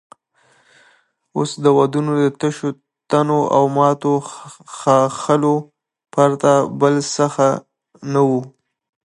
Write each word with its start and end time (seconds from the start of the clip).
اوس 1.37 1.51
د 1.63 1.65
ونو 1.75 2.13
د 2.21 2.25
تشو 2.39 2.69
تنو 3.09 3.39
او 3.55 3.63
ماتو 3.75 4.13
ښاخلو 4.77 5.55
پرته 6.13 6.51
بل 6.81 6.95
څه 7.13 7.25
نه 8.13 8.21
وو. 8.27 8.41